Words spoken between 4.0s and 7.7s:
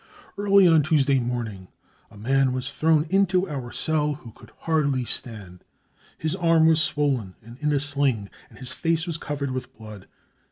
who could hardly stand; his arm was swollen and